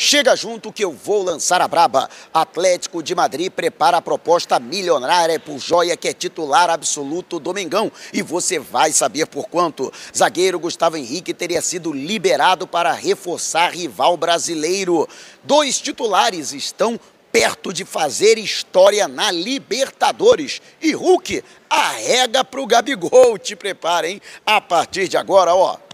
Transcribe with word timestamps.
Chega 0.00 0.36
junto 0.36 0.72
que 0.72 0.84
eu 0.84 0.92
vou 0.92 1.24
lançar 1.24 1.60
a 1.60 1.66
braba. 1.66 2.08
Atlético 2.32 3.02
de 3.02 3.16
Madrid 3.16 3.50
prepara 3.50 3.96
a 3.96 4.00
proposta 4.00 4.60
milionária 4.60 5.40
por 5.40 5.58
Joia, 5.58 5.96
que 5.96 6.06
é 6.06 6.12
titular 6.12 6.70
absoluto 6.70 7.40
do 7.40 7.52
Mengão. 7.52 7.90
E 8.12 8.22
você 8.22 8.60
vai 8.60 8.92
saber 8.92 9.26
por 9.26 9.48
quanto. 9.48 9.92
Zagueiro 10.16 10.60
Gustavo 10.60 10.96
Henrique 10.96 11.34
teria 11.34 11.60
sido 11.60 11.92
liberado 11.92 12.64
para 12.64 12.92
reforçar 12.92 13.74
rival 13.74 14.16
brasileiro. 14.16 15.08
Dois 15.42 15.80
titulares 15.80 16.52
estão 16.52 16.98
perto 17.32 17.72
de 17.72 17.84
fazer 17.84 18.38
história 18.38 19.08
na 19.08 19.32
Libertadores. 19.32 20.62
E 20.80 20.92
Hulk 20.92 21.42
arrega 21.68 22.44
para 22.44 22.60
o 22.60 22.66
Gabigol. 22.68 23.36
Te 23.36 23.56
prepara, 23.56 24.08
hein? 24.08 24.22
A 24.46 24.60
partir 24.60 25.08
de 25.08 25.16
agora, 25.16 25.56
ó. 25.56 25.87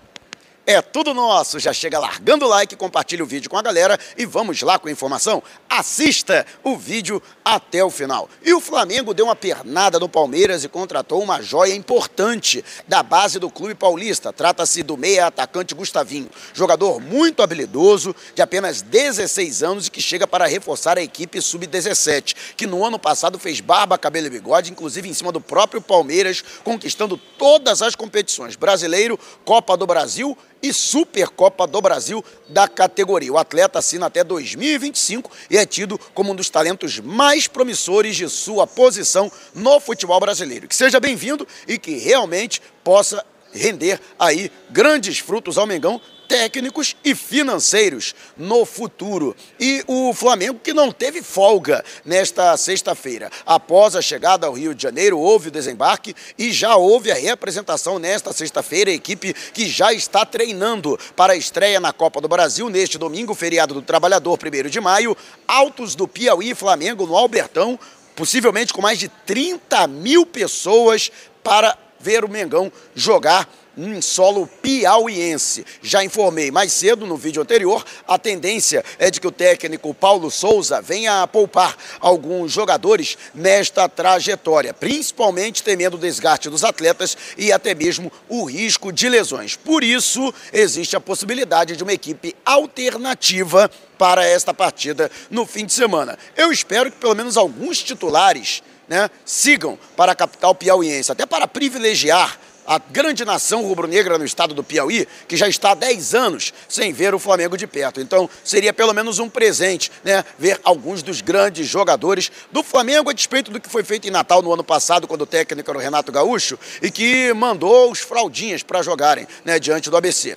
É 0.67 0.81
tudo 0.81 1.12
nosso. 1.12 1.59
Já 1.59 1.75
chega 1.75 1.99
largando 1.99 2.46
o 2.46 2.49
like, 2.49 2.75
compartilha 2.75 3.23
o 3.23 3.27
vídeo 3.27 3.51
com 3.51 3.59
a 3.59 3.63
galera 3.63 3.99
e 4.17 4.25
vamos 4.25 4.63
lá 4.63 4.79
com 4.79 4.89
a 4.89 4.91
informação. 4.91 5.43
Assista 5.68 6.46
o 6.63 6.75
vídeo 6.75 7.23
até 7.45 7.85
o 7.85 7.90
final. 7.90 8.31
E 8.43 8.54
o 8.54 8.61
Flamengo 8.61 9.13
deu 9.13 9.27
uma 9.27 9.37
pernada 9.37 9.99
no 9.99 10.09
Palmeiras 10.09 10.64
e 10.64 10.68
contratou 10.68 11.23
uma 11.23 11.43
joia 11.43 11.75
importante 11.75 12.64
da 12.89 13.03
base 13.03 13.39
do 13.39 13.50
clube 13.50 13.75
paulista. 13.75 14.32
Trata-se 14.32 14.82
do 14.82 14.96
meia 14.96 15.27
atacante 15.27 15.75
Gustavinho, 15.75 16.31
jogador 16.54 16.99
muito 16.99 17.43
habilidoso, 17.43 18.17
de 18.35 18.40
apenas 18.40 18.81
16 18.81 19.62
anos 19.62 19.87
e 19.89 19.90
que 19.90 20.01
chega 20.01 20.26
para 20.26 20.46
reforçar 20.46 20.96
a 20.96 21.03
equipe 21.03 21.43
sub-17, 21.43 22.54
que 22.57 22.67
no 22.67 22.82
ano 22.82 22.99
passado 22.99 23.39
fez 23.39 23.61
barba, 23.61 23.99
cabelo 23.99 24.29
e 24.29 24.31
bigode, 24.31 24.71
inclusive 24.71 25.09
em 25.09 25.15
cima 25.15 25.31
do 25.31 25.43
próprio 25.43 25.82
Palmeiras, 25.82 26.43
conquistando 26.62 27.18
todas 27.18 27.82
as 27.82 27.95
competições: 27.95 28.57
Brasileiro, 28.57 29.18
Copa 29.45 29.76
do 29.76 29.87
Brasil 29.87 30.37
e 30.64 30.73
Supercopa 30.73 31.67
do 31.67 31.79
Brasil 31.82 32.25
da 32.48 32.67
categoria. 32.67 33.31
O 33.31 33.36
atleta 33.36 33.81
assina 33.81 34.06
até 34.06 34.25
2025 34.25 35.31
e 35.50 35.59
é 35.59 35.67
tido 35.67 36.00
como 36.14 36.33
um 36.33 36.34
dos 36.34 36.48
talentos 36.48 37.00
mais 37.00 37.47
promissores 37.47 38.17
de 38.17 38.27
sua 38.31 38.67
posição 38.67 39.31
no 39.55 39.79
futebol 39.79 40.19
brasileiro. 40.19 40.67
Que 40.67 40.75
seja 40.75 40.98
bem-vindo 40.98 41.47
e 41.69 41.79
que 41.79 41.98
realmente 41.98 42.62
possa 42.83 43.23
render 43.53 44.01
aí 44.19 44.51
grandes 44.70 45.19
frutos 45.19 45.59
ao 45.59 45.67
Mengão 45.67 46.01
técnicos 46.28 46.97
e 47.05 47.14
financeiros 47.14 48.14
no 48.36 48.64
futuro. 48.64 49.36
E 49.58 49.84
o 49.86 50.12
Flamengo 50.12 50.61
que 50.62 50.72
não 50.72 50.91
teve 50.91 51.22
folga 51.22 51.84
nesta 52.05 52.56
sexta-feira. 52.56 53.30
Após 53.47 53.94
a 53.97 54.03
chegada 54.03 54.47
ao 54.47 54.52
Rio 54.52 54.75
de 54.75 54.83
Janeiro, 54.83 55.19
houve 55.19 55.48
o 55.48 55.50
desembarque 55.50 56.14
e 56.39 56.52
já 56.52 56.77
houve 56.77 57.11
a 57.11 57.14
reapresentação 57.14 57.98
nesta 57.98 58.33
sexta-feira, 58.33 58.91
a 58.91 58.95
equipe 58.95 59.33
que 59.33 59.69
já 59.69 59.92
está 59.92 60.25
treinando 60.25 60.98
para 61.14 61.33
a 61.33 61.36
estreia 61.36 61.80
na 61.80 61.92
Copa 61.92 62.20
do 62.20 62.28
Brasil 62.28 62.69
neste 62.69 62.98
domingo, 62.98 63.34
feriado 63.34 63.75
do 63.75 63.83
Trabalhador, 63.83 64.39
1 64.39 64.69
de 64.69 64.80
maio, 64.80 65.17
Altos 65.47 65.95
do 65.95 66.08
Piauí 66.08 66.50
e 66.50 66.55
Flamengo 66.55 67.06
no 67.06 67.17
Albertão, 67.17 67.78
possivelmente 68.14 68.72
com 68.72 68.80
mais 68.80 68.98
de 68.98 69.08
30 69.08 69.86
mil 69.86 70.25
pessoas 70.25 71.11
para 71.42 71.77
ver 72.00 72.25
o 72.25 72.28
Mengão 72.28 72.70
jogar 72.95 73.48
em 73.77 74.00
solo 74.00 74.47
piauiense. 74.62 75.64
Já 75.83 76.05
informei 76.05 76.50
mais 76.50 76.72
cedo 76.72 77.06
no 77.06 77.17
vídeo 77.17 77.42
anterior, 77.42 77.84
a 78.06 78.19
tendência 78.19 78.84
é 78.98 79.11
de 79.11 79.20
que 79.20 79.27
o 79.27 79.33
técnico 79.33 79.94
Paulo 79.94 80.30
Souza 80.30 80.80
venha 80.80 81.22
a 81.22 81.27
poupar 81.27 81.77
alguns 82.00 82.52
jogadores 82.52 83.17
nesta 83.34 83.89
trajetória, 83.89 84.72
principalmente 84.72 85.62
temendo 85.62 85.95
o 85.95 85.98
desgaste 85.98 86.48
dos 86.50 86.64
atletas 86.64 87.17
e 87.36 87.52
até 87.52 87.75
mesmo 87.75 88.12
o 88.28 88.45
risco 88.45 88.92
de 88.92 89.08
lesões. 89.08 89.56
Por 89.56 89.83
isso, 89.83 90.33
existe 90.52 90.97
a 90.97 91.00
possibilidade 91.00 91.77
de 91.77 91.83
uma 91.83 91.92
equipe 91.92 92.34
alternativa 92.45 93.70
para 93.98 94.25
esta 94.27 94.52
partida 94.52 95.11
no 95.30 95.47
fim 95.47 95.64
de 95.64 95.72
semana. 95.72 96.19
Eu 96.36 96.52
espero 96.52 96.91
que 96.91 96.98
pelo 96.98 97.14
menos 97.14 97.36
alguns 97.36 97.83
titulares 97.83 98.62
né, 98.89 99.08
sigam 99.25 99.78
para 99.97 100.12
a 100.12 100.14
capital 100.14 100.55
piauiense, 100.55 101.11
até 101.11 101.25
para 101.25 101.48
privilegiar 101.48 102.39
a 102.67 102.79
grande 102.79 103.25
nação 103.25 103.63
rubro-negra 103.63 104.19
no 104.19 104.25
estado 104.25 104.55
do 104.55 104.64
Piauí, 104.64 105.07
que 105.29 105.36
já 105.36 105.48
está 105.48 105.73
há 105.73 105.75
10 105.75 106.14
anos 106.14 106.52
sem 106.69 106.92
ver 106.92 107.14
o 107.14 107.19
Flamengo 107.19 107.57
de 107.57 107.67
perto. 107.67 108.01
Então, 108.01 108.29
seria 108.42 108.73
pelo 108.73 108.92
menos 108.92 109.19
um 109.19 109.29
presente, 109.29 109.91
né, 110.02 110.25
ver 110.39 110.61
alguns 110.64 111.02
dos 111.02 111.20
grandes 111.20 111.67
jogadores 111.67 112.30
do 112.51 112.63
Flamengo, 112.63 113.11
a 113.11 113.13
despeito 113.13 113.51
do 113.51 113.61
que 113.61 113.69
foi 113.69 113.85
feito 113.85 114.07
em 114.08 114.11
Natal 114.11 114.42
no 114.42 114.52
ano 114.52 114.64
passado, 114.64 115.07
quando 115.07 115.23
o 115.23 115.27
técnico 115.27 115.70
era 115.70 115.79
o 115.79 115.83
Renato 115.83 116.11
Gaúcho, 116.11 116.58
e 116.83 116.91
que 116.91 117.33
mandou 117.35 117.91
os 117.91 118.01
fraldinhas 118.01 118.63
para 118.63 118.83
jogarem, 118.83 119.27
né, 119.45 119.58
diante 119.58 119.91
do 119.91 119.96
ABC. 119.96 120.36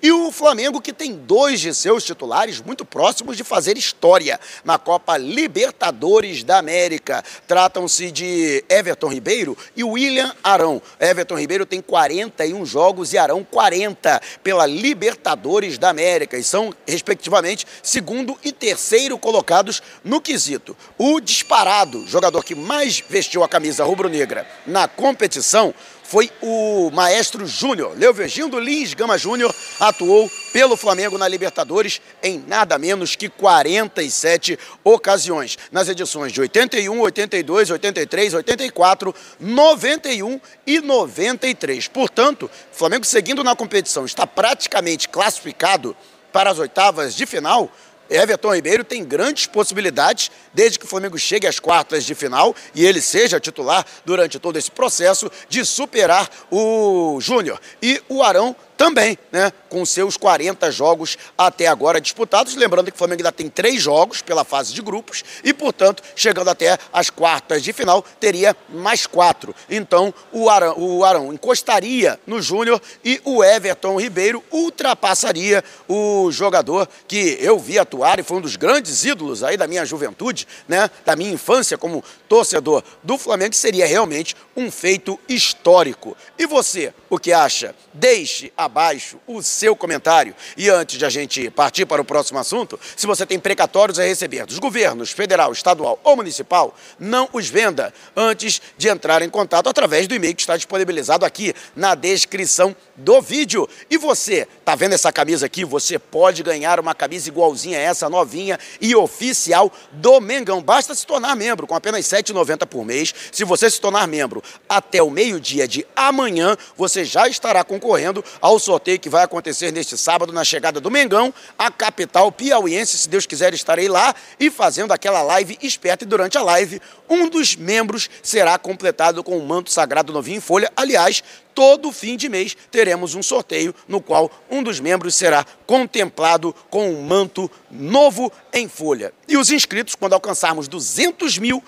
E 0.03 0.11
o 0.11 0.31
Flamengo, 0.31 0.81
que 0.81 0.91
tem 0.91 1.13
dois 1.13 1.59
de 1.59 1.73
seus 1.75 2.03
titulares 2.03 2.59
muito 2.59 2.83
próximos 2.83 3.37
de 3.37 3.43
fazer 3.43 3.77
história 3.77 4.39
na 4.63 4.79
Copa 4.79 5.15
Libertadores 5.15 6.43
da 6.43 6.57
América. 6.57 7.23
Tratam-se 7.47 8.09
de 8.09 8.65
Everton 8.67 9.09
Ribeiro 9.09 9.55
e 9.75 9.83
William 9.83 10.33
Arão. 10.43 10.81
Everton 10.99 11.37
Ribeiro 11.37 11.67
tem 11.67 11.81
41 11.81 12.65
jogos 12.65 13.13
e 13.13 13.17
Arão 13.19 13.43
40 13.43 14.19
pela 14.43 14.65
Libertadores 14.65 15.77
da 15.77 15.89
América 15.89 16.35
e 16.35 16.43
são, 16.43 16.73
respectivamente, 16.87 17.67
segundo 17.83 18.35
e 18.43 18.51
terceiro 18.51 19.19
colocados 19.19 19.83
no 20.03 20.19
quesito. 20.19 20.75
O 20.97 21.19
disparado 21.19 22.07
jogador 22.07 22.43
que 22.43 22.55
mais 22.55 23.03
vestiu 23.07 23.43
a 23.43 23.49
camisa 23.49 23.83
rubro-negra 23.83 24.47
na 24.65 24.87
competição 24.87 25.75
foi 26.11 26.29
o 26.41 26.91
maestro 26.91 27.47
Júnior. 27.47 27.93
Leovergindo 27.97 28.59
Lins 28.59 28.93
Gama 28.93 29.17
Júnior 29.17 29.55
atuou 29.79 30.29
pelo 30.51 30.75
Flamengo 30.75 31.17
na 31.17 31.25
Libertadores 31.25 32.01
em 32.21 32.43
nada 32.45 32.77
menos 32.77 33.15
que 33.15 33.29
47 33.29 34.59
ocasiões. 34.83 35.57
Nas 35.71 35.87
edições 35.87 36.33
de 36.33 36.41
81, 36.41 36.99
82, 36.99 37.69
83, 37.69 38.33
84, 38.33 39.15
91 39.39 40.41
e 40.67 40.81
93. 40.81 41.87
Portanto, 41.87 42.51
o 42.73 42.75
Flamengo 42.75 43.05
seguindo 43.05 43.41
na 43.41 43.55
competição 43.55 44.03
está 44.03 44.27
praticamente 44.27 45.07
classificado 45.07 45.95
para 46.33 46.49
as 46.49 46.59
oitavas 46.59 47.15
de 47.15 47.25
final 47.25 47.71
Everton 48.11 48.53
Ribeiro 48.53 48.83
tem 48.83 49.05
grandes 49.05 49.47
possibilidades, 49.47 50.29
desde 50.53 50.77
que 50.77 50.85
o 50.85 50.87
Flamengo 50.87 51.17
chegue 51.17 51.47
às 51.47 51.59
quartas 51.59 52.03
de 52.03 52.13
final 52.13 52.53
e 52.75 52.85
ele 52.85 53.01
seja 53.01 53.39
titular 53.39 53.85
durante 54.05 54.37
todo 54.37 54.57
esse 54.57 54.69
processo, 54.69 55.31
de 55.47 55.63
superar 55.65 56.29
o 56.51 57.17
Júnior. 57.21 57.59
E 57.81 58.01
o 58.09 58.21
Arão 58.21 58.55
também, 58.81 59.15
né, 59.31 59.53
com 59.69 59.85
seus 59.85 60.17
40 60.17 60.71
jogos 60.71 61.15
até 61.37 61.67
agora 61.67 62.01
disputados. 62.01 62.55
Lembrando 62.55 62.87
que 62.87 62.95
o 62.95 62.97
Flamengo 62.97 63.21
ainda 63.21 63.31
tem 63.31 63.47
três 63.47 63.79
jogos 63.79 64.23
pela 64.23 64.43
fase 64.43 64.73
de 64.73 64.81
grupos 64.81 65.23
e, 65.43 65.53
portanto, 65.53 66.01
chegando 66.15 66.49
até 66.49 66.79
as 66.91 67.11
quartas 67.11 67.61
de 67.61 67.71
final, 67.73 68.03
teria 68.19 68.57
mais 68.69 69.05
quatro. 69.05 69.53
Então, 69.69 70.11
o 70.31 70.49
Arão, 70.49 70.73
o 70.79 71.05
Arão 71.05 71.31
encostaria 71.31 72.19
no 72.25 72.41
Júnior 72.41 72.81
e 73.05 73.21
o 73.23 73.43
Everton 73.43 74.01
Ribeiro 74.01 74.43
ultrapassaria 74.49 75.63
o 75.87 76.31
jogador 76.31 76.89
que 77.07 77.37
eu 77.39 77.59
vi 77.59 77.77
atuar 77.77 78.19
e 78.19 78.23
foi 78.23 78.37
um 78.37 78.41
dos 78.41 78.55
grandes 78.55 79.05
ídolos 79.05 79.43
aí 79.43 79.57
da 79.57 79.67
minha 79.67 79.85
juventude, 79.85 80.47
né, 80.67 80.89
da 81.05 81.15
minha 81.15 81.31
infância 81.31 81.77
como 81.77 82.03
torcedor 82.27 82.83
do 83.03 83.15
Flamengo, 83.15 83.53
seria 83.53 83.85
realmente 83.85 84.35
um 84.57 84.71
feito 84.71 85.19
histórico. 85.29 86.17
E 86.35 86.47
você, 86.47 86.91
o 87.11 87.19
que 87.19 87.31
acha? 87.31 87.75
Deixe 87.93 88.51
a 88.57 88.70
abaixo 88.71 89.19
o 89.27 89.43
seu 89.43 89.75
comentário. 89.75 90.33
E 90.55 90.69
antes 90.69 90.97
de 90.97 91.05
a 91.05 91.09
gente 91.09 91.49
partir 91.49 91.85
para 91.85 92.01
o 92.01 92.05
próximo 92.05 92.39
assunto, 92.39 92.79
se 92.95 93.05
você 93.05 93.25
tem 93.25 93.37
precatórios 93.37 93.99
a 93.99 94.03
receber 94.03 94.45
dos 94.45 94.59
governos 94.59 95.11
federal, 95.11 95.51
estadual 95.51 95.99
ou 96.05 96.15
municipal, 96.15 96.73
não 96.97 97.27
os 97.33 97.49
venda 97.49 97.93
antes 98.15 98.61
de 98.77 98.87
entrar 98.87 99.21
em 99.21 99.29
contato 99.29 99.67
através 99.67 100.07
do 100.07 100.15
e-mail 100.15 100.33
que 100.33 100.41
está 100.41 100.55
disponibilizado 100.55 101.25
aqui 101.25 101.53
na 101.75 101.95
descrição 101.95 102.73
do 102.95 103.21
vídeo. 103.21 103.67
E 103.89 103.97
você, 103.97 104.47
tá 104.63 104.73
vendo 104.73 104.93
essa 104.93 105.11
camisa 105.11 105.45
aqui? 105.45 105.65
Você 105.65 105.99
pode 105.99 106.41
ganhar 106.41 106.79
uma 106.79 106.95
camisa 106.95 107.27
igualzinha 107.27 107.77
a 107.77 107.81
essa, 107.81 108.09
novinha 108.09 108.57
e 108.79 108.95
oficial 108.95 109.71
do 109.91 110.21
Mengão. 110.21 110.61
Basta 110.61 110.95
se 110.95 111.05
tornar 111.05 111.35
membro 111.35 111.67
com 111.67 111.75
apenas 111.75 112.09
R$ 112.09 112.19
7,90 112.19 112.65
por 112.65 112.85
mês. 112.85 113.13
Se 113.33 113.43
você 113.43 113.69
se 113.69 113.81
tornar 113.81 114.07
membro 114.07 114.41
até 114.69 115.03
o 115.03 115.09
meio-dia 115.09 115.67
de 115.67 115.85
amanhã, 115.93 116.55
você 116.77 117.03
já 117.03 117.27
estará 117.27 117.63
concorrendo 117.65 118.23
ao 118.39 118.60
sorteio 118.61 118.99
que 118.99 119.09
vai 119.09 119.23
acontecer 119.23 119.71
neste 119.71 119.97
sábado 119.97 120.31
na 120.31 120.45
chegada 120.45 120.79
do 120.79 120.89
Mengão, 120.89 121.33
a 121.57 121.69
capital 121.69 122.31
piauiense. 122.31 122.97
Se 122.97 123.09
Deus 123.09 123.25
quiser, 123.25 123.53
estarei 123.53 123.89
lá 123.89 124.15
e 124.39 124.49
fazendo 124.49 124.93
aquela 124.93 125.21
live 125.21 125.57
esperta. 125.61 126.05
E 126.05 126.07
durante 126.07 126.37
a 126.37 126.41
live, 126.41 126.81
um 127.09 127.27
dos 127.27 127.55
membros 127.55 128.09
será 128.23 128.57
completado 128.57 129.23
com 129.23 129.37
o 129.37 129.45
manto 129.45 129.71
sagrado 129.71 130.13
novinho 130.13 130.37
em 130.37 130.41
folha. 130.41 130.71
Aliás, 130.77 131.21
todo 131.53 131.91
fim 131.91 132.15
de 132.15 132.29
mês 132.29 132.55
teremos 132.71 133.15
um 133.15 133.23
sorteio 133.23 133.75
no 133.87 133.99
qual 133.99 134.31
um 134.49 134.63
dos 134.63 134.79
membros 134.79 135.15
será 135.15 135.45
contemplado 135.65 136.55
com 136.69 136.89
um 136.89 137.01
manto 137.01 137.51
novo 137.69 138.31
em 138.53 138.69
folha. 138.69 139.13
E 139.27 139.35
os 139.35 139.51
inscritos, 139.51 139.95
quando 139.95 140.13
alcançarmos 140.13 140.67
200 140.67 141.37
mil, 141.37 141.61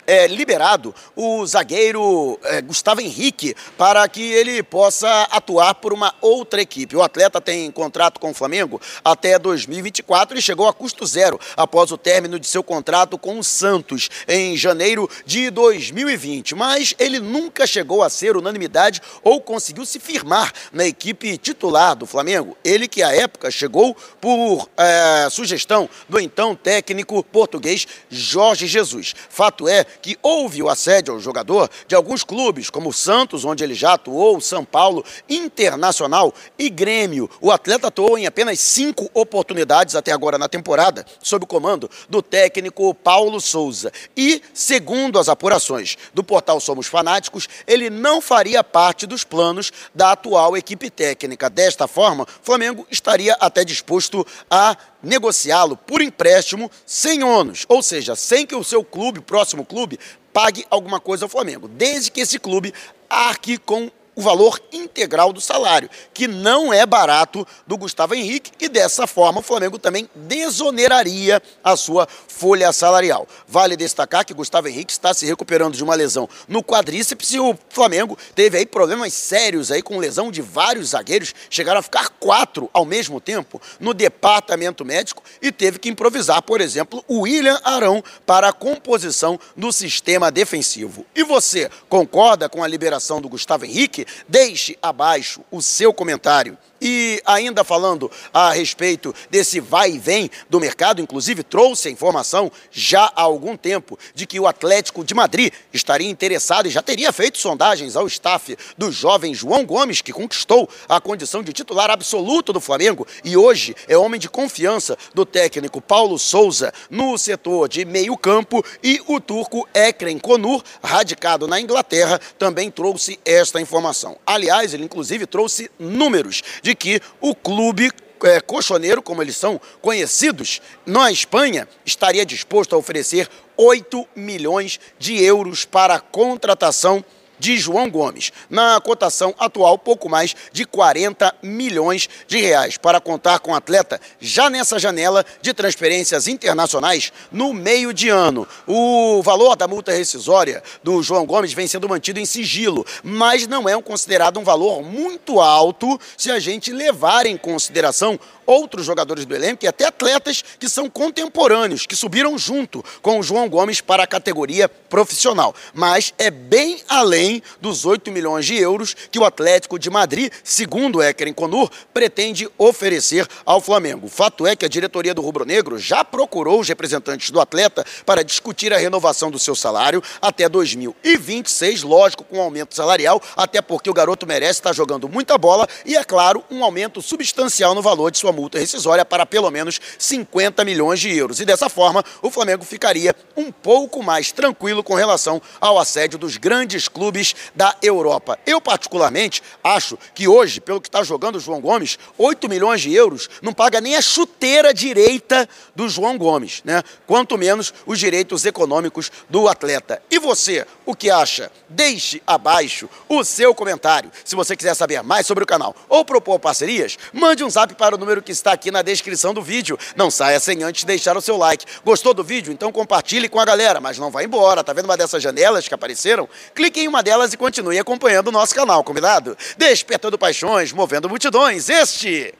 é, 0.07 0.27
liberado 0.27 0.93
o 1.15 1.45
zagueiro 1.45 2.39
é, 2.43 2.61
Gustavo 2.61 3.01
Henrique 3.01 3.55
para 3.77 4.07
que 4.07 4.21
ele 4.21 4.61
possa 4.63 5.23
atuar 5.31 5.75
por 5.75 5.93
uma 5.93 6.13
outra 6.21 6.61
equipe. 6.61 6.95
O 6.95 7.03
atleta 7.03 7.41
tem 7.41 7.69
contrato 7.71 8.19
com 8.19 8.31
o 8.31 8.33
Flamengo 8.33 8.81
até 9.03 9.37
2024 9.37 10.37
e 10.37 10.41
chegou 10.41 10.67
a 10.67 10.73
custo 10.73 11.05
zero 11.05 11.39
após 11.55 11.91
o 11.91 11.97
término 11.97 12.39
de 12.39 12.47
seu 12.47 12.63
contrato 12.63 13.17
com 13.17 13.39
o 13.39 13.43
Santos 13.43 14.09
em 14.27 14.55
janeiro 14.57 15.09
de 15.25 15.49
2020. 15.49 16.55
Mas 16.55 16.95
ele 16.99 17.19
nunca 17.19 17.67
chegou 17.67 18.03
a 18.03 18.09
ser 18.09 18.37
unanimidade 18.37 19.01
ou 19.23 19.41
conseguiu 19.41 19.85
se 19.85 19.99
firmar 19.99 20.51
na 20.71 20.85
equipe 20.85 21.37
titular 21.37 21.95
do 21.95 22.05
Flamengo. 22.05 22.57
Ele 22.63 22.87
que 22.87 23.01
à 23.01 23.13
época 23.13 23.51
chegou 23.51 23.95
por 24.19 24.69
é, 24.77 25.27
sugestão 25.29 25.89
do 26.07 26.19
então 26.19 26.55
técnico 26.55 27.23
português 27.23 27.87
Jorge 28.09 28.67
Jesus. 28.67 29.13
Fato 29.29 29.67
é 29.67 29.85
que 30.01 30.17
houve 30.21 30.61
o 30.61 30.69
assédio 30.69 31.13
ao 31.13 31.19
jogador 31.19 31.69
de 31.87 31.95
alguns 31.95 32.23
clubes, 32.23 32.69
como 32.69 32.89
o 32.89 32.93
Santos, 32.93 33.45
onde 33.45 33.63
ele 33.63 33.73
já 33.73 33.93
atuou, 33.93 34.39
São 34.41 34.65
Paulo, 34.65 35.03
Internacional 35.29 36.33
e 36.57 36.69
Grêmio. 36.69 37.29
O 37.41 37.51
atleta 37.51 37.87
atuou 37.87 38.17
em 38.17 38.25
apenas 38.25 38.59
cinco 38.59 39.09
oportunidades 39.13 39.95
até 39.95 40.11
agora 40.11 40.37
na 40.37 40.47
temporada, 40.47 41.05
sob 41.21 41.45
o 41.45 41.47
comando 41.47 41.89
do 42.09 42.21
técnico 42.21 42.93
Paulo 42.93 43.39
Souza. 43.39 43.91
E, 44.15 44.41
segundo 44.53 45.19
as 45.19 45.29
apurações 45.29 45.97
do 46.13 46.23
portal 46.23 46.59
Somos 46.59 46.87
Fanáticos, 46.87 47.47
ele 47.67 47.89
não 47.89 48.21
faria 48.21 48.63
parte 48.63 49.05
dos 49.05 49.23
planos 49.23 49.71
da 49.93 50.11
atual 50.11 50.57
equipe 50.57 50.89
técnica. 50.89 51.49
Desta 51.49 51.87
forma, 51.87 52.27
Flamengo 52.41 52.85
estaria 52.89 53.33
até 53.39 53.63
disposto 53.63 54.25
a 54.49 54.75
negociá-lo 55.05 55.77
por 55.77 56.01
empréstimo 56.01 56.69
sem 56.85 57.23
ônus, 57.23 57.65
ou 57.69 57.83
seja, 57.83 58.15
sem 58.15 58.45
que 58.45 58.55
o 58.55 58.63
seu 58.63 58.83
clube, 58.83 59.21
próximo 59.21 59.63
clube, 59.63 59.84
pague 60.33 60.65
alguma 60.69 60.99
coisa 60.99 61.25
ao 61.25 61.29
Flamengo, 61.29 61.67
desde 61.67 62.11
que 62.11 62.21
esse 62.21 62.39
clube 62.39 62.73
arque 63.09 63.57
com 63.57 63.89
o 64.15 64.21
valor 64.21 64.59
integral 64.71 65.33
do 65.33 65.41
salário, 65.41 65.89
que 66.13 66.27
não 66.27 66.73
é 66.73 66.85
barato 66.85 67.45
do 67.67 67.77
Gustavo 67.77 68.15
Henrique, 68.15 68.51
e 68.59 68.69
dessa 68.69 69.05
forma 69.05 69.39
o 69.39 69.43
Flamengo 69.43 69.77
também 69.77 70.09
desoneraria 70.15 71.41
a 71.63 71.75
sua 71.75 72.07
folha 72.27 72.71
salarial. 72.71 73.27
Vale 73.47 73.75
destacar 73.75 74.25
que 74.25 74.33
Gustavo 74.33 74.67
Henrique 74.67 74.91
está 74.91 75.13
se 75.13 75.25
recuperando 75.25 75.75
de 75.75 75.83
uma 75.83 75.95
lesão 75.95 76.29
no 76.47 76.63
quadríceps 76.63 77.33
e 77.33 77.39
o 77.39 77.57
Flamengo 77.69 78.17
teve 78.33 78.57
aí 78.57 78.65
problemas 78.65 79.13
sérios 79.13 79.71
aí 79.71 79.81
com 79.81 79.97
lesão 79.97 80.31
de 80.31 80.41
vários 80.41 80.89
zagueiros, 80.89 81.33
chegaram 81.49 81.79
a 81.79 81.83
ficar 81.83 82.09
quatro 82.19 82.69
ao 82.73 82.85
mesmo 82.85 83.19
tempo 83.19 83.61
no 83.79 83.93
departamento 83.93 84.85
médico 84.85 85.23
e 85.41 85.51
teve 85.51 85.79
que 85.79 85.89
improvisar, 85.89 86.41
por 86.41 86.61
exemplo, 86.61 87.03
o 87.07 87.21
William 87.21 87.59
Arão 87.63 88.03
para 88.25 88.49
a 88.49 88.53
composição 88.53 89.39
do 89.55 89.71
sistema 89.71 90.31
defensivo. 90.31 91.05
E 91.15 91.23
você 91.23 91.69
concorda 91.89 92.47
com 92.47 92.63
a 92.63 92.67
liberação 92.67 93.21
do 93.21 93.29
Gustavo 93.29 93.65
Henrique? 93.65 94.04
Deixe 94.27 94.77
abaixo 94.81 95.41
o 95.51 95.61
seu 95.61 95.93
comentário. 95.93 96.57
E 96.81 97.21
ainda 97.25 97.63
falando 97.63 98.11
a 98.33 98.51
respeito 98.51 99.13
desse 99.29 99.59
vai 99.59 99.91
e 99.91 99.99
vem 99.99 100.29
do 100.49 100.59
mercado, 100.59 101.01
inclusive 101.01 101.43
trouxe 101.43 101.87
a 101.87 101.91
informação 101.91 102.51
já 102.71 103.11
há 103.15 103.21
algum 103.21 103.55
tempo 103.55 103.97
de 104.13 104.25
que 104.25 104.39
o 104.39 104.47
Atlético 104.47 105.03
de 105.03 105.13
Madrid 105.13 105.53
estaria 105.73 106.09
interessado 106.09 106.67
e 106.67 106.71
já 106.71 106.81
teria 106.81 107.13
feito 107.13 107.37
sondagens 107.37 107.95
ao 107.95 108.07
staff 108.07 108.57
do 108.77 108.91
jovem 108.91 109.33
João 109.33 109.65
Gomes, 109.65 110.01
que 110.01 110.11
conquistou 110.11 110.69
a 110.87 110.99
condição 110.99 111.41
de 111.41 111.53
titular 111.53 111.89
absoluto 111.89 112.51
do 112.51 112.59
Flamengo 112.59 113.07
e 113.23 113.37
hoje 113.37 113.75
é 113.87 113.97
homem 113.97 114.19
de 114.19 114.29
confiança 114.29 114.97
do 115.13 115.25
técnico 115.25 115.79
Paulo 115.81 116.19
Souza 116.19 116.73
no 116.89 117.17
setor 117.17 117.69
de 117.69 117.85
meio-campo. 117.85 118.63
E 118.83 119.01
o 119.07 119.19
turco 119.19 119.67
Ekrem 119.73 120.19
Konur, 120.19 120.63
radicado 120.83 121.47
na 121.47 121.59
Inglaterra, 121.59 122.19
também 122.37 122.69
trouxe 122.69 123.19
esta 123.23 123.61
informação. 123.61 124.17
Aliás, 124.25 124.73
ele 124.73 124.83
inclusive 124.83 125.25
trouxe 125.25 125.69
números 125.79 126.43
de 126.65 126.73
que 126.73 126.99
o 127.21 127.35
clube 127.35 127.91
é, 128.23 128.41
cochoneiro, 128.41 128.99
como 128.99 129.21
eles 129.21 129.37
são 129.37 129.61
conhecidos, 129.83 130.59
na 130.83 131.11
Espanha, 131.11 131.67
estaria 131.85 132.25
disposto 132.25 132.73
a 132.73 132.77
oferecer 132.79 133.29
8 133.55 134.07
milhões 134.15 134.79
de 134.97 135.23
euros 135.23 135.63
para 135.63 135.93
a 135.93 135.99
contratação 135.99 137.05
de 137.39 137.57
João 137.57 137.89
Gomes. 137.89 138.31
Na 138.49 138.79
cotação 138.81 139.33
atual, 139.37 139.77
pouco 139.77 140.09
mais 140.09 140.35
de 140.51 140.65
40 140.65 141.33
milhões 141.41 142.09
de 142.27 142.39
reais, 142.39 142.77
para 142.77 142.99
contar 142.99 143.39
com 143.39 143.51
o 143.51 143.55
atleta 143.55 143.99
já 144.19 144.49
nessa 144.49 144.79
janela 144.79 145.25
de 145.41 145.53
transferências 145.53 146.27
internacionais 146.27 147.11
no 147.31 147.53
meio 147.53 147.93
de 147.93 148.09
ano. 148.09 148.47
O 148.67 149.21
valor 149.23 149.55
da 149.55 149.67
multa 149.67 149.91
rescisória 149.91 150.63
do 150.83 151.01
João 151.01 151.25
Gomes 151.25 151.53
vem 151.53 151.67
sendo 151.67 151.89
mantido 151.89 152.19
em 152.19 152.25
sigilo, 152.25 152.85
mas 153.03 153.47
não 153.47 153.67
é 153.67 153.79
considerado 153.81 154.39
um 154.39 154.43
valor 154.43 154.81
muito 154.81 155.39
alto 155.39 155.99
se 156.17 156.31
a 156.31 156.39
gente 156.39 156.71
levar 156.71 157.25
em 157.25 157.37
consideração 157.37 158.19
outros 158.45 158.85
jogadores 158.85 159.25
do 159.25 159.35
elenco 159.35 159.65
e 159.65 159.67
até 159.67 159.85
atletas 159.85 160.43
que 160.59 160.69
são 160.69 160.89
contemporâneos, 160.89 161.85
que 161.85 161.95
subiram 161.95 162.37
junto 162.37 162.83
com 163.01 163.19
o 163.19 163.23
João 163.23 163.49
Gomes 163.49 163.81
para 163.81 164.03
a 164.03 164.07
categoria 164.07 164.67
profissional. 164.67 165.53
Mas 165.73 166.13
é 166.17 166.29
bem 166.29 166.81
além 166.87 167.41
dos 167.59 167.85
8 167.85 168.11
milhões 168.11 168.45
de 168.45 168.55
euros 168.55 168.95
que 169.11 169.19
o 169.19 169.25
Atlético 169.25 169.79
de 169.79 169.89
Madrid, 169.89 170.31
segundo 170.43 171.01
Eker 171.01 171.33
Conur, 171.33 171.69
pretende 171.93 172.47
oferecer 172.57 173.27
ao 173.45 173.59
Flamengo. 173.59 174.07
Fato 174.07 174.45
é 174.45 174.55
que 174.55 174.65
a 174.65 174.69
diretoria 174.69 175.13
do 175.13 175.21
Rubro 175.21 175.45
Negro 175.45 175.77
já 175.79 176.03
procurou 176.03 176.59
os 176.59 176.67
representantes 176.67 177.29
do 177.31 177.39
atleta 177.39 177.85
para 178.05 178.23
discutir 178.23 178.73
a 178.73 178.77
renovação 178.77 179.31
do 179.31 179.39
seu 179.39 179.55
salário 179.55 180.01
até 180.21 180.47
2026, 180.47 181.83
lógico, 181.83 182.23
com 182.23 182.37
um 182.37 182.41
aumento 182.41 182.75
salarial, 182.75 183.21
até 183.35 183.61
porque 183.61 183.89
o 183.89 183.93
garoto 183.93 184.27
merece 184.27 184.59
estar 184.59 184.73
jogando 184.73 185.09
muita 185.09 185.37
bola 185.37 185.67
e, 185.85 185.95
é 185.95 186.03
claro, 186.03 186.43
um 186.49 186.63
aumento 186.63 187.01
substancial 187.01 187.73
no 187.73 187.81
valor 187.81 188.11
de 188.11 188.17
sua 188.17 188.31
multa 188.35 188.59
rescisória 188.59 189.03
para 189.03 189.25
pelo 189.25 189.49
menos 189.49 189.79
50 189.97 190.63
milhões 190.63 190.99
de 190.99 191.15
euros. 191.15 191.39
E 191.39 191.45
dessa 191.45 191.69
forma, 191.69 192.03
o 192.21 192.29
Flamengo 192.29 192.63
ficaria 192.63 193.15
um 193.35 193.51
pouco 193.51 194.03
mais 194.03 194.31
tranquilo 194.31 194.83
com 194.83 194.93
relação 194.93 195.41
ao 195.59 195.79
assédio 195.79 196.19
dos 196.19 196.37
grandes 196.37 196.87
clubes 196.87 197.35
da 197.55 197.75
Europa. 197.81 198.37
Eu, 198.45 198.61
particularmente, 198.61 199.41
acho 199.63 199.97
que 200.13 200.27
hoje, 200.27 200.61
pelo 200.61 200.81
que 200.81 200.87
está 200.87 201.03
jogando 201.03 201.37
o 201.37 201.39
João 201.39 201.61
Gomes, 201.61 201.97
8 202.17 202.47
milhões 202.47 202.81
de 202.81 202.93
euros 202.93 203.29
não 203.41 203.53
paga 203.53 203.81
nem 203.81 203.95
a 203.95 204.01
chuteira 204.01 204.73
direita 204.73 205.47
do 205.75 205.89
João 205.89 206.17
Gomes, 206.17 206.61
né? 206.63 206.83
Quanto 207.07 207.37
menos 207.37 207.73
os 207.85 207.99
direitos 207.99 208.45
econômicos 208.45 209.11
do 209.29 209.47
atleta. 209.47 210.01
E 210.11 210.19
você, 210.19 210.65
o 210.85 210.95
que 210.95 211.09
acha? 211.09 211.51
Deixe 211.69 212.21
abaixo 212.27 212.89
o 213.07 213.23
seu 213.23 213.55
comentário. 213.55 214.11
Se 214.23 214.35
você 214.35 214.55
quiser 214.55 214.75
saber 214.75 215.01
mais 215.01 215.25
sobre 215.25 215.43
o 215.43 215.47
canal 215.47 215.75
ou 215.87 216.03
propor 216.03 216.39
parcerias, 216.39 216.97
mande 217.13 217.43
um 217.43 217.49
zap 217.49 217.73
para 217.75 217.95
o 217.95 217.97
número 217.97 218.21
que 218.25 218.31
está 218.31 218.51
aqui 218.51 218.71
na 218.71 218.81
descrição 218.81 219.33
do 219.33 219.41
vídeo. 219.41 219.77
Não 219.95 220.11
saia 220.11 220.39
sem 220.39 220.63
antes 220.63 220.83
deixar 220.83 221.15
o 221.15 221.21
seu 221.21 221.37
like. 221.37 221.65
Gostou 221.85 222.13
do 222.13 222.23
vídeo? 222.23 222.51
Então 222.51 222.71
compartilhe 222.71 223.29
com 223.29 223.39
a 223.39 223.45
galera, 223.45 223.79
mas 223.79 223.97
não 223.97 224.11
vai 224.11 224.25
embora. 224.25 224.63
Tá 224.63 224.73
vendo 224.73 224.85
uma 224.85 224.97
dessas 224.97 225.21
janelas 225.21 225.67
que 225.67 225.73
apareceram? 225.73 226.27
Clique 226.53 226.81
em 226.81 226.87
uma 226.87 227.01
delas 227.01 227.31
e 227.31 227.37
continue 227.37 227.79
acompanhando 227.79 228.27
o 228.27 228.31
nosso 228.31 228.53
canal, 228.53 228.83
combinado? 228.83 229.37
Despertando 229.57 230.17
paixões, 230.17 230.73
movendo 230.73 231.07
multidões. 231.07 231.69
Este 231.69 232.33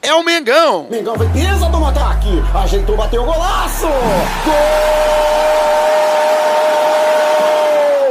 é 0.00 0.14
o 0.14 0.22
Mengão. 0.22 0.86
Mengão 0.88 1.16
foi 1.16 1.28
pisa 1.30 1.68
do 1.68 1.84
ataque, 1.84 2.40
ajeitou, 2.54 2.96
bateu 2.96 3.22
o 3.22 3.26
golaço. 3.26 3.86
Gol! 4.44 5.26